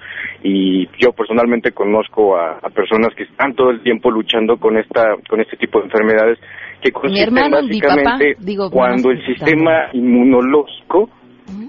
[0.42, 5.16] y yo personalmente conozco a, a personas que están todo el tiempo luchando con esta,
[5.28, 6.38] con este tipo de enfermedades,
[6.80, 11.10] que consisten papá, básicamente digo, cuando el sistema inmunológico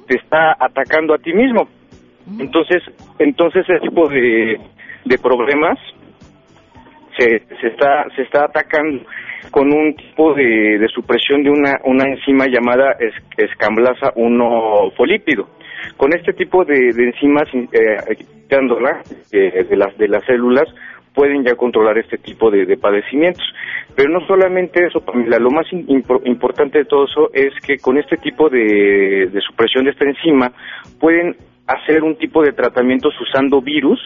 [0.08, 1.67] te está atacando a ti mismo.
[2.39, 2.84] Entonces,
[3.19, 4.60] entonces ese tipo de,
[5.06, 5.78] de problemas
[7.22, 9.04] se, se está se está atacando
[9.50, 15.48] con un tipo de, de supresión de una, una enzima llamada es, escamblasa 1 folípido.
[15.98, 19.02] Con este tipo de, enzimas, eh, quitándola
[19.32, 20.67] eh, de, las, de las células,
[21.13, 23.44] pueden ya controlar este tipo de, de padecimientos.
[23.96, 28.17] Pero no solamente eso, Pamela, lo más importante de todo eso es que con este
[28.17, 30.52] tipo de, de supresión de esta enzima
[31.00, 31.36] pueden
[31.67, 34.00] hacer un tipo de tratamientos usando virus,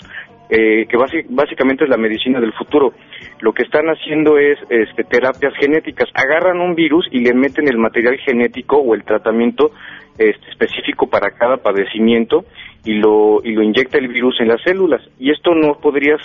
[0.49, 0.97] eh, que
[1.29, 2.93] básicamente es la medicina del futuro.
[3.39, 6.09] Lo que están haciendo es este, terapias genéticas.
[6.13, 9.71] Agarran un virus y le meten el material genético o el tratamiento
[10.17, 12.45] este, específico para cada padecimiento
[12.85, 15.01] y lo y lo inyecta el virus en las células.
[15.19, 16.15] Y esto no podría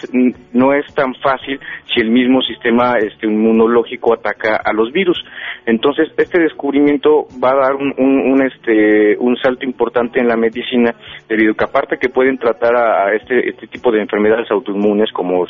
[0.52, 1.58] no es tan fácil
[1.92, 5.18] si el mismo sistema este inmunológico ataca a los virus.
[5.66, 10.94] Entonces este descubrimiento va a dar un, un, este un salto importante en la medicina
[11.28, 15.46] debido a que aparte que pueden tratar a, este este tipo de enfermedades autoinmunes como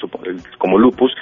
[0.58, 1.12] como lupus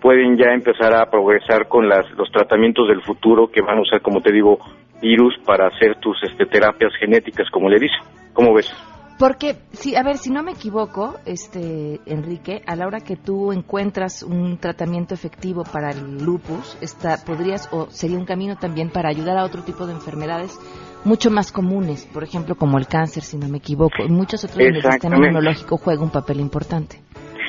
[0.00, 4.02] pueden ya empezar a progresar con las los tratamientos del futuro que van a usar
[4.02, 4.58] como te digo
[5.00, 8.00] virus para hacer tus este terapias genéticas como le dicen.
[8.38, 8.72] ¿cómo ves?
[9.18, 13.52] Porque, si, a ver, si no me equivoco, este, Enrique, a la hora que tú
[13.52, 19.08] encuentras un tratamiento efectivo para el lupus, está, podrías, o sería un camino también para
[19.08, 20.56] ayudar a otro tipo de enfermedades
[21.04, 24.58] mucho más comunes, por ejemplo, como el cáncer, si no me equivoco, y muchos otros
[24.58, 27.00] donde el sistema inmunológico juega un papel importante.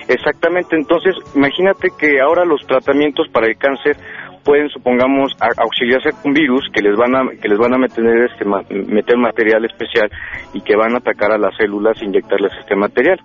[0.07, 3.95] Exactamente, entonces imagínate que ahora los tratamientos para el cáncer
[4.43, 8.45] pueden supongamos auxiliarse con virus que les van a que les van a meter este
[8.45, 10.09] meter material especial
[10.53, 13.19] y que van a atacar a las células e inyectarles este material.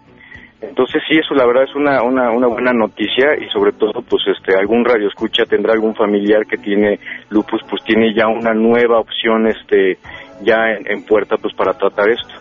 [0.60, 4.22] Entonces sí, eso la verdad es una, una, una buena noticia y sobre todo pues
[4.26, 6.98] este algún radio escucha tendrá algún familiar que tiene
[7.28, 9.98] lupus pues tiene ya una nueva opción este
[10.42, 12.34] ya en, en puerta pues para tratar esto.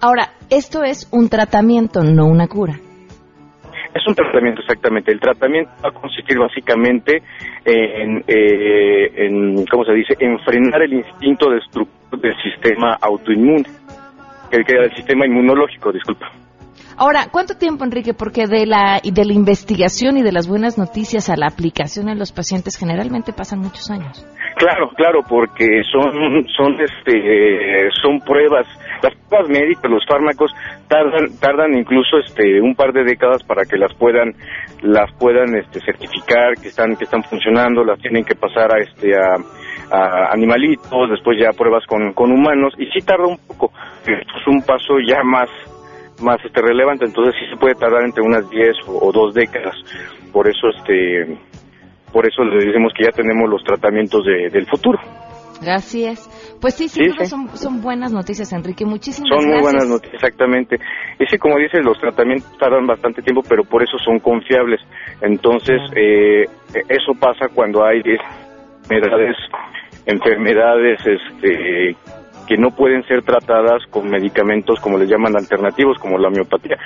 [0.00, 2.78] Ahora, esto es un tratamiento, no una cura.
[3.94, 5.12] Es un tratamiento exactamente.
[5.12, 7.22] El tratamiento va a consistir básicamente
[7.64, 10.14] en, eh, en ¿cómo se dice?
[10.18, 13.64] En frenar el instinto destructor del sistema autoinmune,
[14.50, 16.30] que el sistema inmunológico, disculpa.
[17.00, 18.12] Ahora, ¿cuánto tiempo, Enrique?
[18.12, 22.18] Porque de la, de la investigación y de las buenas noticias a la aplicación en
[22.18, 24.26] los pacientes generalmente pasan muchos años.
[24.58, 28.66] Claro, claro, porque son son este son pruebas,
[29.02, 30.52] las pruebas médicas, los fármacos
[30.88, 34.34] tardan tardan incluso este un par de décadas para que las puedan
[34.82, 39.14] las puedan este certificar que están que están funcionando, las tienen que pasar a este
[39.16, 39.36] a,
[39.92, 43.70] a animalitos, después ya pruebas con con humanos y sí tarda un poco,
[44.08, 45.48] es un paso ya más
[46.20, 49.76] más este relevante, entonces sí se puede tardar entre unas 10 o, o dos décadas.
[50.32, 51.38] Por eso este
[52.12, 54.98] por eso le decimos que ya tenemos los tratamientos de- del futuro.
[55.60, 56.28] Es.
[56.60, 57.30] Pues sí, sin Sí, duda sí.
[57.30, 58.84] Son, son buenas noticias, Enrique.
[58.84, 59.62] Muchísimas Son muy gracias.
[59.72, 60.76] buenas noticias, exactamente.
[61.18, 64.80] Y sí, como dices, los tratamientos tardan bastante tiempo, pero por eso son confiables.
[65.20, 66.44] Entonces, eh,
[66.88, 68.00] eso pasa cuando hay
[68.88, 69.36] enfermedades,
[70.06, 71.96] enfermedades este,
[72.46, 76.76] que no pueden ser tratadas con medicamentos, como les llaman, alternativos, como la homeopatía.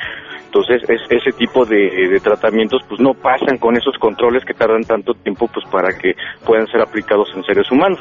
[0.53, 4.83] Entonces, es, ese tipo de, de tratamientos pues no pasan con esos controles que tardan
[4.83, 6.13] tanto tiempo pues para que
[6.45, 8.01] puedan ser aplicados en seres humanos.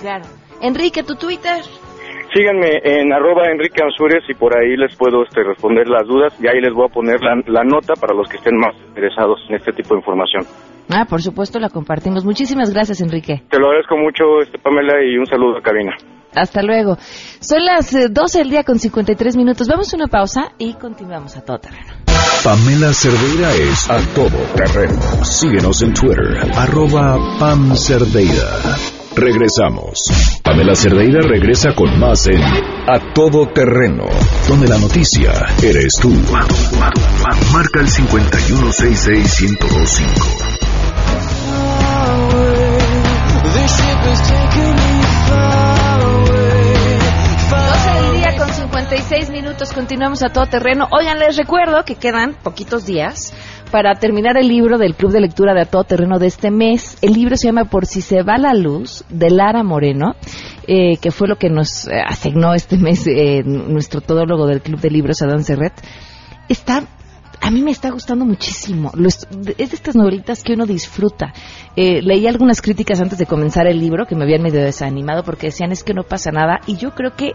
[0.00, 0.24] Claro.
[0.60, 1.62] Enrique, tu Twitter.
[2.34, 3.80] Síganme en arroba Enrique
[4.28, 7.20] y por ahí les puedo este, responder las dudas y ahí les voy a poner
[7.22, 10.42] la, la nota para los que estén más interesados en este tipo de información.
[10.90, 12.24] Ah, por supuesto, la compartimos.
[12.24, 13.42] Muchísimas gracias, Enrique.
[13.48, 15.94] Te lo agradezco mucho, este, Pamela, y un saludo a cabina.
[16.34, 16.98] Hasta luego.
[17.40, 19.68] Son las eh, 12 del día con 53 minutos.
[19.68, 21.92] Vamos a una pausa y continuamos a todo terreno.
[22.42, 25.00] Pamela Cerdeira es a todo terreno.
[25.24, 28.48] Síguenos en Twitter, arroba Pam Cerdeira.
[29.14, 30.40] Regresamos.
[30.42, 34.06] Pamela Cerdeira regresa con más en A Todo Terreno,
[34.48, 35.30] donde la noticia
[35.62, 36.10] eres tú.
[37.52, 40.52] Marca el 5166125.
[48.92, 50.86] 36 minutos, continuamos a todo terreno.
[50.90, 53.32] Oigan, les recuerdo que quedan poquitos días
[53.70, 56.98] para terminar el libro del Club de Lectura de A Todo Terreno de este mes.
[57.00, 60.14] El libro se llama Por si se va la luz, de Lara Moreno,
[60.66, 64.78] eh, que fue lo que nos eh, asignó este mes eh, nuestro todólogo del Club
[64.78, 65.72] de Libros, Adán Serret.
[66.50, 66.82] Está
[67.40, 68.92] a mí me está gustando muchísimo.
[68.94, 71.32] es de estas novelitas que uno disfruta.
[71.76, 75.46] Eh, leí algunas críticas antes de comenzar el libro que me habían medio desanimado porque
[75.46, 76.60] decían es que no pasa nada.
[76.66, 77.32] Y yo creo que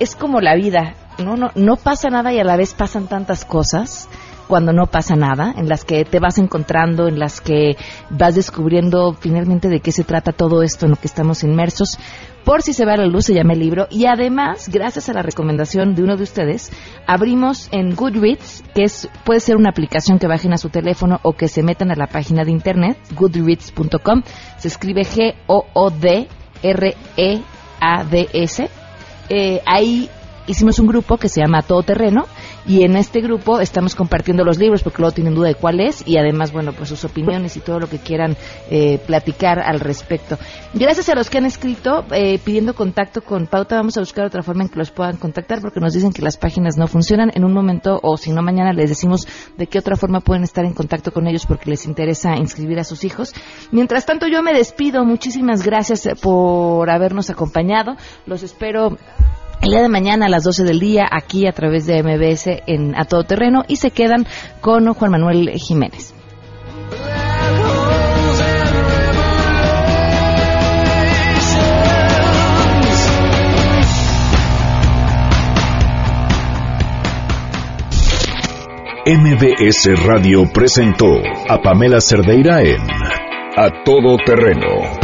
[0.00, 1.36] es como la vida, ¿no?
[1.36, 4.08] No, no pasa nada y a la vez pasan tantas cosas
[4.46, 7.76] cuando no pasa nada, en las que te vas encontrando, en las que
[8.10, 11.98] vas descubriendo finalmente de qué se trata todo esto en lo que estamos inmersos.
[12.44, 13.86] Por si se va la luz, se llama el libro.
[13.90, 16.70] Y además, gracias a la recomendación de uno de ustedes,
[17.06, 21.32] abrimos en Goodreads, que es, puede ser una aplicación que bajen a su teléfono o
[21.32, 24.22] que se metan a la página de internet, goodreads.com.
[24.58, 25.64] Se escribe G-O-O-D-R-E-A-D-S.
[29.28, 30.10] Eh, ahí
[30.46, 32.26] hicimos un grupo que se llama Todo Terreno
[32.66, 36.06] y en este grupo estamos compartiendo los libros porque luego tienen duda de cuál es
[36.06, 38.36] y además, bueno, pues sus opiniones y todo lo que quieran
[38.70, 40.38] eh, platicar al respecto.
[40.72, 44.42] Gracias a los que han escrito eh, pidiendo contacto con Pauta, vamos a buscar otra
[44.42, 47.30] forma en que los puedan contactar porque nos dicen que las páginas no funcionan.
[47.34, 50.64] En un momento o si no mañana les decimos de qué otra forma pueden estar
[50.64, 53.34] en contacto con ellos porque les interesa inscribir a sus hijos.
[53.72, 57.96] Mientras tanto yo me despido, muchísimas gracias por habernos acompañado.
[58.26, 58.96] Los espero
[59.64, 62.94] el día de mañana a las 12 del día aquí a través de MBS en
[62.96, 64.26] A Todo Terreno y se quedan
[64.60, 66.14] con Juan Manuel Jiménez.
[79.06, 81.06] MBS Radio presentó
[81.48, 82.80] a Pamela Cerdeira en
[83.56, 85.03] A Todo Terreno.